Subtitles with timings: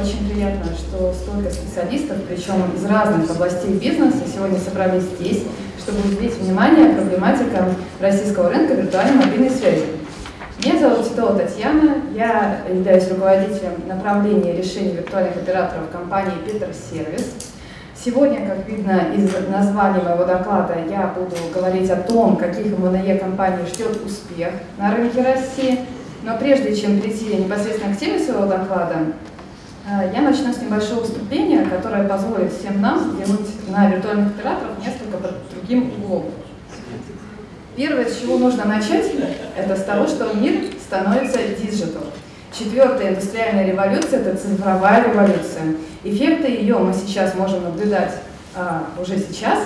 [0.00, 5.42] Очень приятно, что столько специалистов, причем из разных областей бизнеса, сегодня собрались здесь,
[5.76, 9.86] чтобы уделить внимание проблематикам российского рынка виртуальной мобильной связи.
[10.64, 17.46] Меня зовут Титова Татьяна, я являюсь руководителем направления решений виртуальных операторов компании Peter Service.
[17.96, 23.66] Сегодня, как видно из названия моего доклада, я буду говорить о том, каких МНЕ компаний
[23.66, 25.80] ждет успех на рынке России.
[26.22, 28.96] Но прежде чем перейти непосредственно к теме своего доклада,
[30.14, 35.36] я начну с небольшого выступления, которое позволит всем нам взглянуть на виртуальных операторов несколько под
[35.50, 36.26] другим углом.
[37.74, 39.06] Первое, с чего нужно начать,
[39.56, 42.02] это с того, что мир становится digital.
[42.52, 45.76] Четвертая индустриальная революция– это цифровая революция.
[46.04, 48.14] Эффекты ее мы сейчас можем наблюдать
[48.54, 49.60] а, уже сейчас.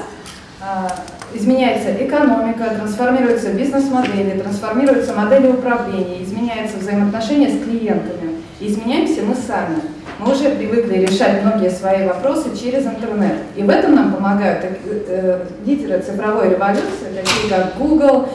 [0.60, 0.88] А,
[1.32, 8.42] изменяется экономика, трансформируются бизнес-модели, трансформируются модели управления, изменяются взаимоотношения с клиентами.
[8.60, 9.80] Изменяемся мы сами.
[10.24, 13.38] Мы уже привыкли решать многие свои вопросы через интернет.
[13.56, 14.76] И в этом нам помогают э,
[15.08, 18.28] э, лидеры цифровой революции, такие как Google,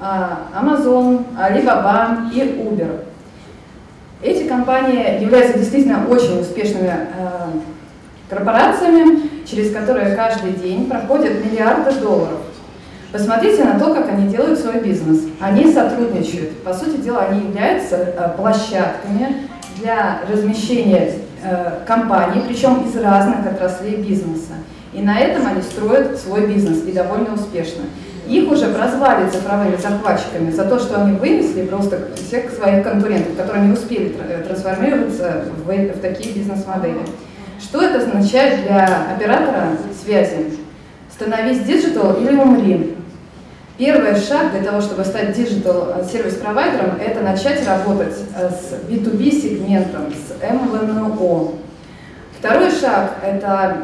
[0.00, 0.04] э,
[0.54, 3.00] Amazon, Alibaba и Uber.
[4.22, 7.28] Эти компании являются действительно очень успешными э,
[8.30, 12.38] корпорациями, через которые каждый день проходят миллиарды долларов.
[13.10, 15.24] Посмотрите на то, как они делают свой бизнес.
[15.40, 16.62] Они сотрудничают.
[16.62, 19.48] По сути дела, они являются площадками
[19.80, 21.12] для размещения
[21.86, 24.54] компаний, причем из разных отраслей бизнеса.
[24.92, 27.84] И на этом они строят свой бизнес, и довольно успешно.
[28.28, 33.66] Их уже прозвали цифровыми захватчиками за то, что они вынесли просто всех своих конкурентов, которые
[33.66, 34.14] не успели
[34.46, 37.00] трансформироваться в, в такие бизнес-модели.
[37.60, 40.58] Что это означает для оператора связи?
[41.10, 42.96] Становись digital или умри.
[43.78, 50.12] Первый шаг для того, чтобы стать digital сервис-провайдером, это начать работать э, с B2B сегментом,
[50.12, 51.52] с MVNO.
[52.38, 53.78] Второй шаг– это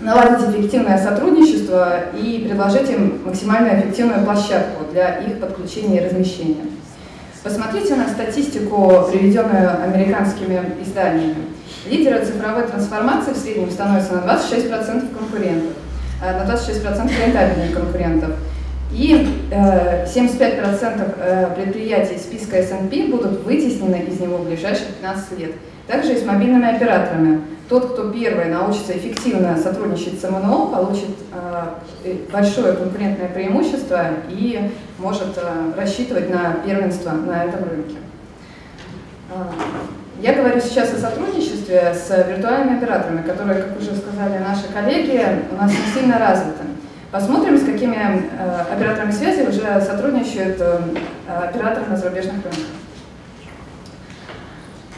[0.00, 6.64] наладить эффективное сотрудничество и предложить им максимально эффективную площадку для их подключения и размещения.
[7.42, 11.48] Посмотрите на статистику, приведенную американскими изданиями.
[11.86, 15.72] Лидеры цифровой трансформации в среднем становятся на 26% конкурентов,
[16.22, 18.30] э, на 26% рентабельных конкурентов.
[18.92, 25.52] И 75% э, э, предприятий списка S&P будут вытеснены из него в ближайшие 15 лет.
[25.86, 27.42] Также и с мобильными операторами.
[27.68, 31.16] Тот, кто первый научится эффективно сотрудничать с МНО, получит
[32.04, 35.38] э, большое конкурентное преимущество и может
[35.76, 37.96] рассчитывать на первенство на этом рынке.
[40.20, 45.22] Я говорю сейчас о сотрудничестве с виртуальными операторами, которые, как уже сказали наши коллеги,
[45.52, 46.64] у нас не сильно развиты.
[47.10, 50.78] Посмотрим, с какими э, операторами связи уже сотрудничают э,
[51.26, 52.64] операторы на зарубежных рынках.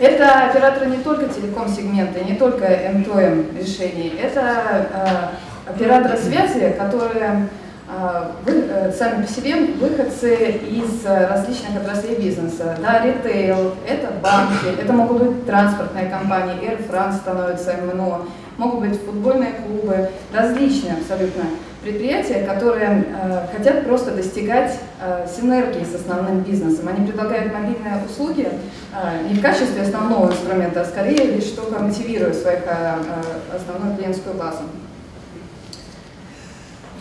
[0.01, 7.49] Это операторы не только телеком-сегмента, не только M2M решений, это э, операторы связи, которые
[7.89, 10.35] э, вы, э, сами по себе выходцы
[10.69, 12.77] из различных отраслей бизнеса.
[12.83, 18.23] Да, ритейл, это банки, это могут быть транспортные компании, Air France становится МНО,
[18.57, 21.45] могут быть футбольные клубы, различные абсолютно
[21.83, 26.89] предприятия, которые э, хотят просто достигать э, синергии с основным бизнесом.
[26.89, 32.33] Они предлагают мобильные услуги э, не в качестве основного инструмента, а скорее лишь только мотивируя
[32.33, 34.63] свою э, э, основную клиентскую базу.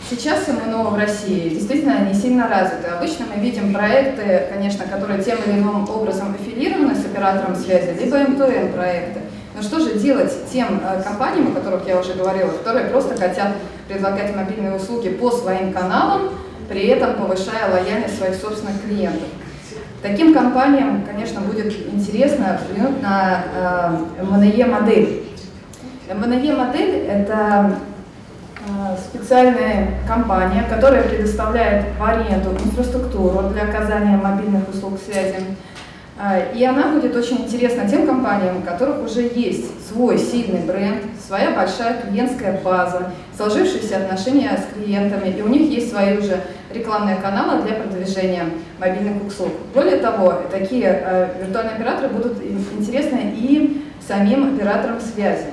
[0.08, 2.88] Сейчас МНО в России действительно не сильно развиты.
[2.88, 8.16] Обычно мы видим проекты, конечно, которые тем или иным образом аффилированы с оператором связи, либо
[8.16, 9.20] M2M проекты.
[9.54, 13.52] Но что же делать тем э, компаниям, о которых я уже говорила, которые просто хотят
[13.90, 16.30] предлагать мобильные услуги по своим каналам,
[16.68, 19.28] при этом повышая лояльность своих собственных клиентов?
[20.00, 25.24] Таким компаниям, конечно, будет интересно взглянуть на э, МНЕ-модель.
[26.08, 27.74] МНЕ-модель– это
[28.60, 35.44] э, специальная компания, которая предоставляет в аренду инфраструктуру для оказания мобильных услуг связи,
[36.54, 41.52] и она будет очень интересна тем компаниям, у которых уже есть свой сильный бренд, своя
[41.52, 46.40] большая клиентская база, сложившиеся отношения с клиентами, и у них есть свои уже
[46.74, 48.44] рекламные каналы для продвижения
[48.78, 49.52] мобильных услуг.
[49.74, 55.46] Более того, такие э, виртуальные операторы будут интересны и самим операторам связи.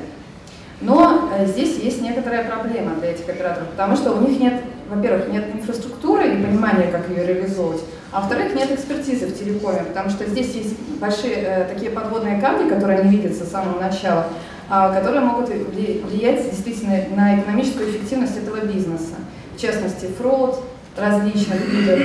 [0.81, 5.29] Но э, здесь есть некоторая проблема для этих операторов, потому что у них нет, во-первых,
[5.29, 7.81] нет инфраструктуры и понимания, как ее реализовывать,
[8.17, 12.67] а во-вторых, нет экспертизы в телекоме, потому что здесь есть большие э, такие подводные камни,
[12.67, 14.25] которые не видятся с самого начала,
[14.71, 19.17] э, которые могут влиять действительно на экономическую эффективность этого бизнеса.
[19.55, 20.63] В частности, фрод,
[20.95, 21.99] различных видов.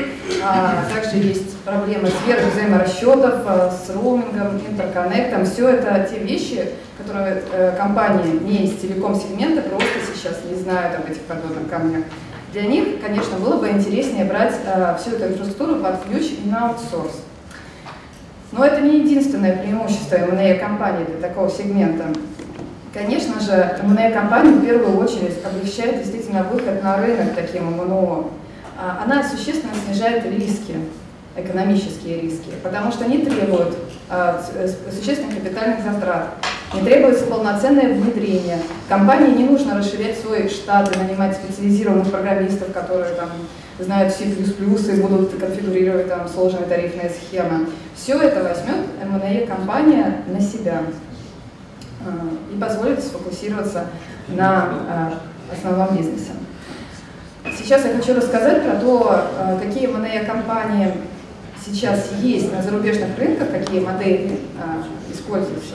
[0.45, 5.47] А, также есть проблемы с верой взаиморасчетов, а, с роумингом, интерконнектом.
[5.47, 11.11] Все это те вещи, которые э, компании не из телеком-сегмента просто сейчас не знают об
[11.11, 12.05] этих подводных камнях.
[12.53, 16.69] Для них, конечно, было бы интереснее брать э, всю эту инфраструктуру под ключ и на
[16.69, 17.23] аутсорс.
[18.53, 22.05] Но это не единственное преимущество M&A компании для такого сегмента.
[22.93, 28.27] Конечно же, M&A компания в первую очередь облегчает действительно выход на рынок таким МНО.
[28.79, 30.75] А, она существенно снижает риски,
[31.35, 33.79] экономические риски, потому что не требуют
[34.11, 34.43] а,
[34.91, 36.35] существенных капитальных затрат,
[36.75, 38.59] не требуется полноценное внедрение.
[38.89, 43.31] Компании не нужно расширять свой штат и нанимать специализированных программистов, которые там
[43.79, 47.69] знают C++ и будут конфигурировать там сложные тарифные схемы.
[47.95, 50.83] Все это возьмет M&A компания на себя
[52.01, 53.87] э, и позволит сфокусироваться
[54.29, 55.11] на
[55.53, 56.33] э, основном бизнесе.
[57.57, 60.93] Сейчас я хочу рассказать про то, э, какие M&A компании
[61.65, 64.41] сейчас есть на зарубежных рынках, какие модели
[65.13, 65.75] используются.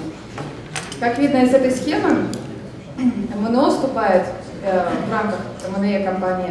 [1.00, 2.26] Как видно из этой схемы,
[2.98, 4.24] МНО вступает
[4.64, 5.40] в рамках
[5.78, 6.50] M&A компании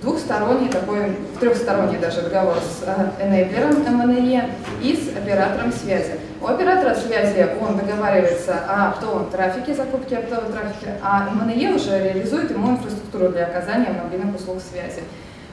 [0.00, 2.84] двухсторонний такой, трехсторонний даже договор с
[3.20, 4.50] энейблером МНЕ
[4.80, 6.12] и с оператором связи.
[6.40, 12.52] У оператора связи он договаривается о оптовом трафике, закупке оптового трафика, а МНЕ уже реализует
[12.52, 15.02] ему инфраструктуру для оказания мобильных услуг связи.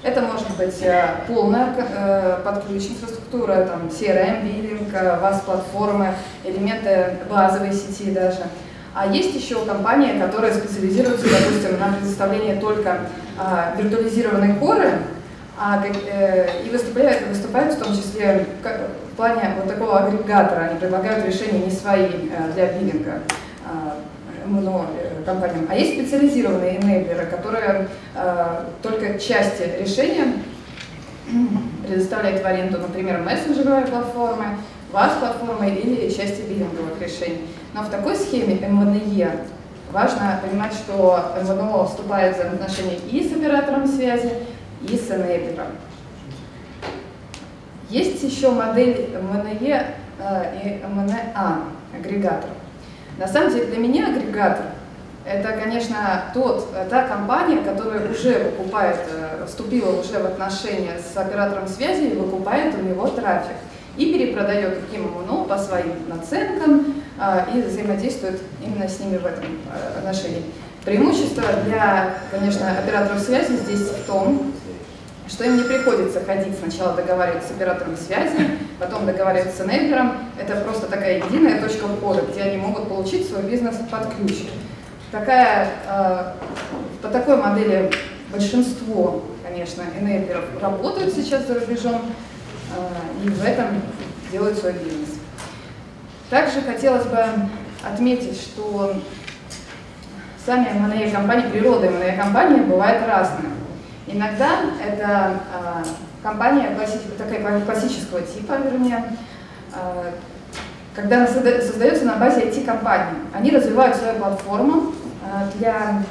[0.05, 6.13] Это может быть э, полная э, под ключ инфраструктура, там, CRM, биллинг, VAS-платформы,
[6.43, 8.43] элементы базовой сети даже.
[8.93, 12.99] А есть еще компании, которые специализируются, допустим, на предоставлении только
[13.39, 14.91] а, виртуализированной коры,
[15.57, 20.65] а, э, и выступают, выступают в том числе в плане вот такого агрегатора.
[20.65, 23.21] Они предлагают решения не свои э, для биллинга
[23.65, 23.97] а,
[24.45, 30.33] МНО э, компаниям, а есть специализированные энейблеры, которые а, только части решения
[31.85, 34.57] предоставляют в аренду, например, мессенджеровые платформы,
[34.93, 37.47] VAS-платформы или части биллинговых решений.
[37.73, 39.31] Но в такой схеме МВНЕ
[39.91, 44.31] важно понимать, что МВНО вступает в взаимоотношения и с оператором связи,
[44.87, 45.67] и с энейблером.
[47.89, 51.63] Есть еще модель МНЕ э, и МНА,
[51.97, 52.49] агрегатор.
[53.17, 54.65] На самом деле для меня агрегатор
[55.25, 61.67] это, конечно, тот, та компания, которая уже выкупает, э, вступила уже в отношения с оператором
[61.67, 63.55] связи и выкупает у него трафик
[63.97, 69.45] и перепродает другим МНО по своим наценкам а, и взаимодействует именно с ними в этом
[69.97, 70.43] отношении.
[70.83, 74.51] Преимущество для, конечно, операторов связи здесь в том,
[75.27, 80.17] что им не приходится ходить сначала договариваться с оператором связи, потом договариваться с энейблером.
[80.37, 84.43] Это просто такая единая точка входа, где они могут получить свой бизнес под ключ.
[85.11, 86.33] Такая, э,
[87.01, 87.91] по такой модели
[88.31, 92.01] большинство, конечно, энейблеров работают сейчас за рубежом,
[92.75, 93.81] Э, и в этом
[94.31, 95.19] делают свой бизнес.
[96.29, 97.23] Также хотелось бы
[97.83, 98.95] отметить, что
[100.43, 103.51] сами M&A компании, природа M&A компании бывает разная.
[104.07, 105.83] Иногда это э,
[106.23, 106.77] компания
[107.17, 109.03] такая классического типа, вернее,
[109.73, 110.11] э,
[110.95, 113.19] когда она создается на базе IT-компании.
[113.33, 114.93] Они развивают свою платформу
[115.57, 116.03] для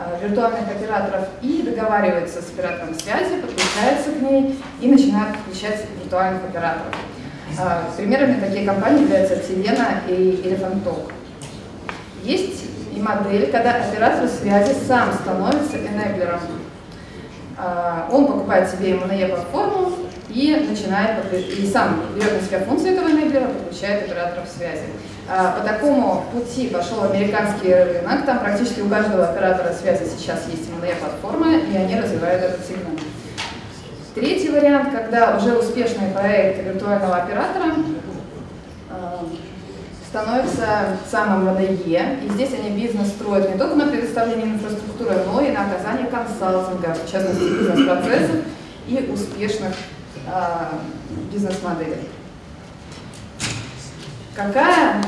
[0.00, 6.44] Э, виртуальных операторов и договаривается с оператором связи, подключается к ней и начинает подключать виртуальных
[6.44, 6.94] операторов.
[7.58, 11.10] Э, примерами такие компании являются Телена и Elephant Talk.
[12.22, 12.62] Есть
[12.94, 16.42] и модель, когда оператор связи сам становится энеблером.
[17.58, 19.94] Э, он покупает себе MNE платформу
[20.38, 24.84] и начинает, и сам берет на себя функции этого энеблера, подключает операторов связи.
[25.28, 30.70] А, по такому пути пошел американский рынок, там практически у каждого оператора связи сейчас есть
[30.70, 33.00] MLA-платформа, и они развивают этот сегмент.
[34.14, 37.74] Третий вариант, когда уже успешный проект виртуального оператора
[38.90, 39.26] а,
[40.08, 45.50] становится самым МДЕ, и здесь они бизнес строят не только на предоставлении инфраструктуры, но и
[45.50, 48.36] на оказании консалтинга, в частности бизнес-процессов
[48.86, 49.74] и успешных
[50.26, 52.08] э, бизнес-моделей.
[54.34, 55.02] Какая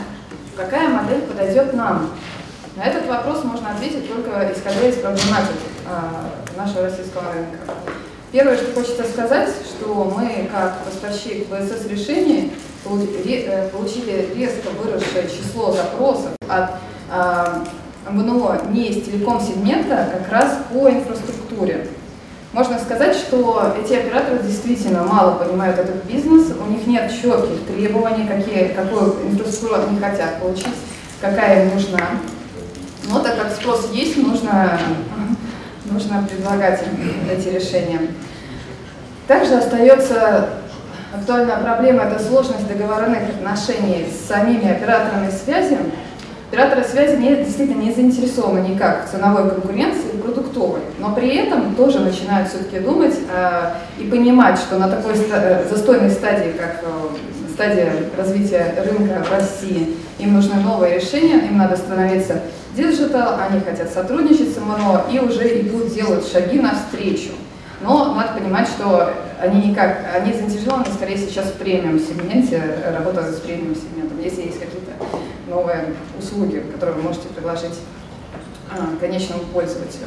[0.57, 2.11] какая модель подойдет нам?
[2.77, 7.59] На этот вопрос можно ответить только исходя из проблематики э, нашего российского рынка.
[8.33, 12.53] Первое, что хочется сказать, что мы, как поставщик ВСС решений,
[12.85, 16.71] э, получили резко выросшее число запросов от
[17.13, 21.89] э, МНО не из телеком-сегмента, как раз по инфраструктуре.
[22.53, 28.27] Можно сказать, что эти операторы действительно мало понимают этот бизнес, у них нет четких требований,
[28.27, 30.75] какие, какую инфраструктуру они хотят получить,
[31.21, 32.01] какая им нужна.
[33.09, 34.81] Но так как спрос есть, нужно,
[35.85, 36.83] нужно предлагать
[37.31, 38.01] эти решения.
[39.29, 40.49] Также остается
[41.15, 45.79] актуальная проблема– это сложность договорных отношений с самими операторами связи.
[46.51, 51.77] Операторы связи не, действительно не заинтересованы никак в ценовой конкуренции и продуктовой, но при этом
[51.77, 57.53] тоже начинают все-таки думать э, и понимать, что на такой ста застойной стадии, как э,
[57.55, 62.41] стадия развития рынка в России, им нужны новые решения, им надо становиться
[62.77, 67.31] digital, они хотят сотрудничать с MNO и уже идут делать шаги навстречу.
[67.81, 72.61] Но надо понимать, что они никак, они заинтересованы скорее сейчас в премиум сегменте,
[72.99, 74.61] работают с премиум сегментом, если есть
[75.51, 77.75] новые услуги, которые вы можете предложить
[78.71, 80.07] а, конечному пользователю.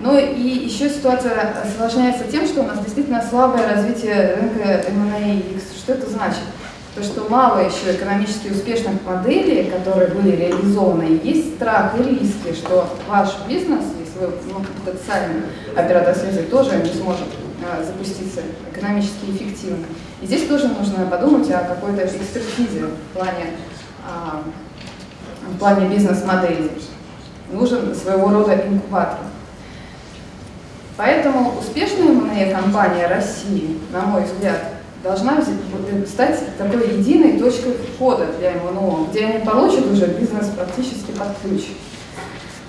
[0.00, 5.42] Ну и еще ситуация осложняется тем, что у нас действительно слабое развитие рынка M&A
[5.78, 6.42] Что это значит?
[6.96, 12.86] То, что мало еще экономически успешных моделей, которые были реализованы, есть страх и риски, что
[13.08, 15.42] ваш бизнес, если вы ну, потенциальный
[15.74, 17.28] оператор связи, тоже не сможет
[17.64, 18.40] а, запуститься
[18.74, 19.86] экономически эффективно.
[20.20, 23.52] И здесь тоже нужно подумать о какой-то экспертизе в плане
[24.04, 24.42] а,
[25.48, 26.70] в плане бизнес-модели.
[27.50, 29.18] Нужен своего рода инкубатор.
[30.96, 35.42] Поэтому успешная МНЕ-компания России, на мой взгляд, должна
[36.06, 41.64] стать такой единой точкой входа для МНО, где они получат уже бизнес практически под ключ.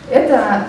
[0.10, 0.68] Это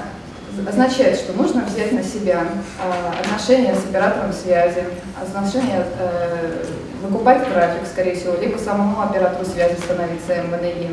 [0.69, 4.85] означает, что нужно взять на себя э, отношения с оператором связи,
[5.21, 6.65] отношения э,
[7.03, 10.91] выкупать трафик, скорее всего, либо самому оператору связи становиться МВНИ,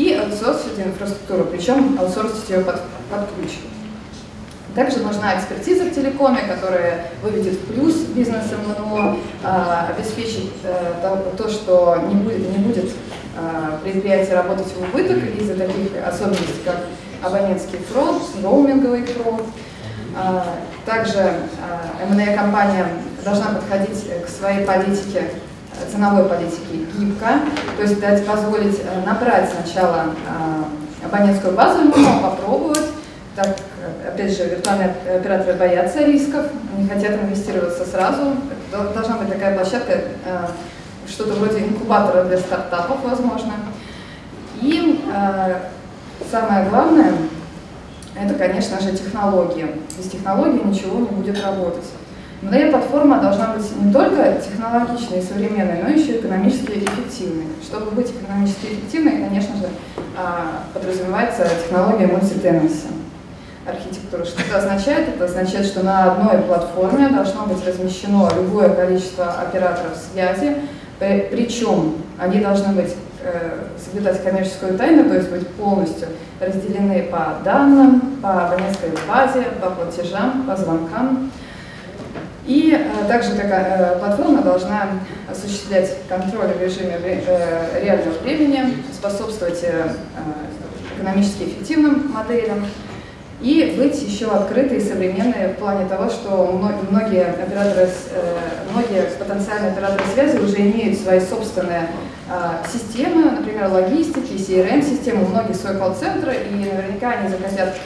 [0.00, 2.80] и аутсорсить инфраструктуру, причем аутсорсить ее под,
[3.10, 3.58] под ключ.
[4.74, 11.34] Также нужна экспертиза в телекоме, которая выведет в плюс бизнес МНО, э, обеспечит э, то,
[11.36, 16.76] то, что не будет, не будет э, предприятие работать в убыток из-за таких особенностей, как
[17.22, 19.42] абонентский фронт, роуминговый фронт.
[20.16, 20.42] Э,
[20.86, 21.34] также
[22.08, 22.86] МНЭ-компания
[23.22, 25.24] должна подходить к своей политике
[25.90, 27.40] ценовой политики гибко,
[27.76, 32.86] то есть дать позволить э, набрать сначала э, абонентскую базу, но попробовать,
[33.36, 33.56] так,
[34.06, 36.46] опять же, виртуальные операторы боятся рисков,
[36.76, 38.34] не хотят инвестироваться сразу.
[38.94, 39.92] Должна быть такая площадка,
[40.24, 40.46] э,
[41.08, 43.54] что-то вроде инкубатора для стартапов, возможно.
[44.60, 45.02] И
[46.30, 47.14] самое главное,
[48.14, 49.74] это, конечно же, технология.
[49.98, 51.86] Без технологии ничего не будет работать.
[52.42, 57.46] Но эта платформа должна быть не только технологичной и современной, но еще и экономически эффективной.
[57.62, 59.68] Чтобы быть экономически эффективной, конечно же,
[60.16, 62.86] а, подразумевается технология мультитенанси
[63.66, 64.24] архитектуры.
[64.24, 65.08] Что это означает?
[65.08, 70.56] Это означает, что на одной платформе должно быть размещено любое количество операторов связи,
[70.98, 76.08] причем они должны быть э, соблюдать коммерческую тайну, то есть быть полностью
[76.40, 81.30] разделены по данным, по абонентской базе, по платежам, по звонкам.
[82.50, 84.88] И э, также такая э, платформа должна
[85.30, 89.64] осуществлять контроль в режиме э, реального времени, способствовать
[90.96, 92.66] экономически эффективным моделям
[93.40, 97.88] и быть еще открытой и современной в плане того, что многие операторы,
[98.72, 101.88] многие потенциальные операторы связи уже имеют свои собственные
[102.70, 107.76] системы, например, логистики, CRM-системы, у многих свой колл-центры, и наверняка они захотят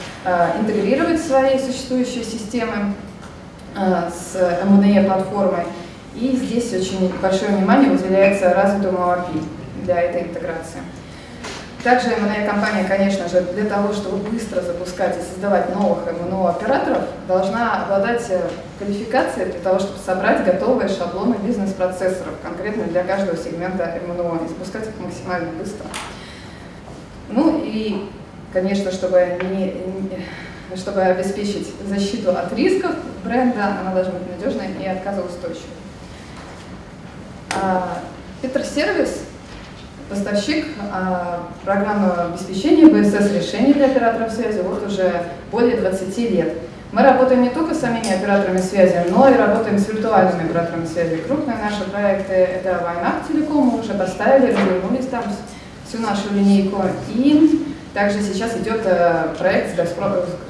[0.59, 2.95] интегрировать свои существующие системы
[3.75, 5.65] с МДЕ платформой.
[6.15, 9.43] И здесь очень большое внимание уделяется развитому API
[9.83, 10.79] для этой интеграции.
[11.85, 17.03] Также МНЕ компания, конечно же, для того, чтобы быстро запускать и создавать новых МНО операторов,
[17.27, 18.41] должна обладать э,
[18.79, 24.87] квалификацией для того, чтобы собрать готовые шаблоны бизнес-процессоров, конкретно для каждого сегмента МНО, и запускать
[24.87, 25.85] их максимально быстро.
[27.29, 28.09] Ну и,
[28.51, 30.25] конечно, чтобы не
[30.75, 35.69] чтобы обеспечить защиту от рисков бренда, она должна быть надежной и отказоустойчивой.
[37.55, 37.99] А,
[38.41, 39.21] Петросервис–
[40.09, 46.53] поставщик а, программного обеспечения БСС решений для операторов связи вот уже более 20 лет.
[46.91, 51.17] Мы работаем не только с самими операторами связи, но и работаем с виртуальными операторами связи.
[51.17, 55.23] Крупные наши проекты– это Вайнак Телеком, мы уже поставили, развернулись там
[55.87, 56.83] всю нашу линейку.
[57.13, 59.79] И также сейчас идет э, проект,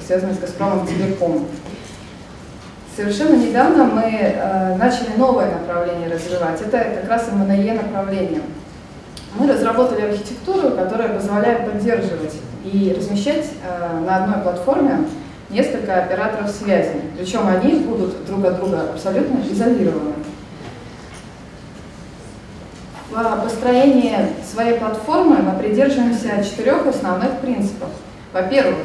[0.06, 1.46] связанный с Газпромом Телеком.
[2.96, 6.60] Совершенно недавно мы э, начали новое направление развивать.
[6.60, 8.42] Это как раз МНЕ направление.
[9.38, 12.34] Мы разработали архитектуру, которая позволяет поддерживать
[12.64, 15.06] и размещать э, на одной платформе
[15.52, 17.00] несколько операторов связи.
[17.16, 20.14] Причем они будут друг от друга абсолютно изолированы.
[23.16, 27.90] В построении своей платформы мы придерживаемся четырех основных принципов.
[28.34, 28.76] Во-первых,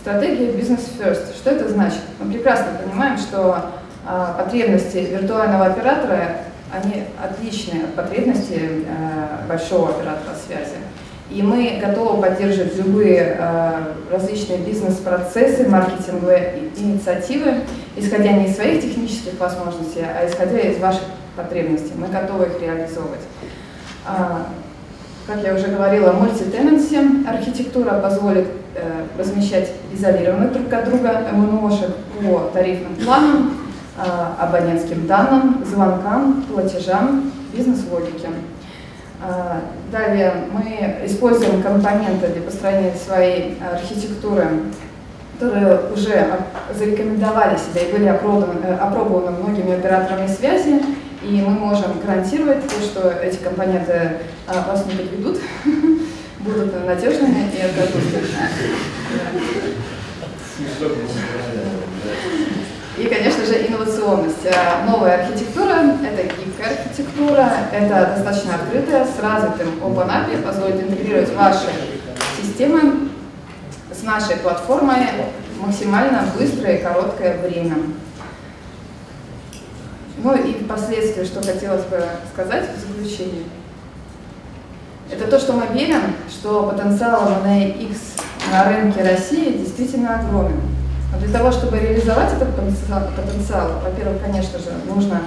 [0.00, 1.36] стратегия бизнес first.
[1.36, 2.00] Что это значит?
[2.18, 3.70] Мы прекрасно понимаем, что
[4.08, 6.36] А, потребности виртуального оператора,
[6.72, 10.76] они отличные от потребностей э, большого оператора связи.
[11.28, 13.72] И мы готовы поддерживать любые э,
[14.12, 17.62] различные бизнес-процессы, маркетинговые инициативы,
[17.96, 21.02] исходя не из своих технических возможностей, а исходя из ваших
[21.34, 21.94] потребностей.
[21.96, 23.22] Мы готовы их реализовывать.
[24.06, 24.46] А,
[25.26, 28.46] как я уже говорила, мультитенанси архитектура позволит
[28.76, 33.56] э, размещать изолированных друг от друга МНОшек по тарифным планам,
[33.98, 34.02] э,
[34.38, 38.28] абонентским данным, звонкам, платежам, бизнес-логике.
[39.20, 39.60] Э,
[39.90, 44.46] далее мы используем компоненты для построения своей архитектуры,
[45.34, 46.28] которые уже
[46.72, 50.80] зарекомендовали себя и были опробованы, э, опробованы многими операторами связи
[51.26, 55.40] и мы можем гарантировать то, что эти компоненты а, вас не подведут,
[56.40, 58.02] будут надежными и отдадут.
[62.96, 64.46] И, конечно же, инновационность.
[64.46, 71.34] А, новая архитектура– это гибкая архитектура, это достаточно открытая, с развитым Open API, позволит интегрировать
[71.34, 71.66] ваши
[72.40, 73.08] системы
[73.92, 75.08] с нашей платформой
[75.58, 77.76] максимально быстрое и короткое время.
[80.26, 82.02] Ну и впоследствии, что хотелось бы
[82.34, 83.44] сказать в заключении,
[85.08, 87.96] это то, что мы верим, что потенциал MNX
[88.50, 90.60] на рынке России действительно огромен.
[91.12, 95.22] Но для того, чтобы реализовать этот потенциал во-первых, конечно же, нужно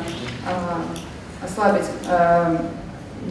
[0.45, 2.57] э, ослабить э,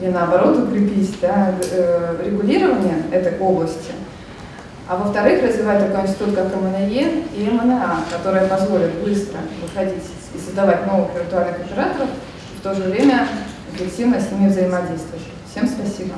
[0.01, 3.93] или наоборот укрепить да, э, регулирование этой области–
[4.89, 10.03] а во-вторых, развивать такой институт, как МНЕ и МНА, который позволит быстро выходить
[10.39, 12.09] и создавать новых виртуальных операторов,
[12.55, 13.29] и в то же время
[13.75, 15.23] эффективно с ними взаимодействовать.
[15.51, 16.15] Всем спасибо.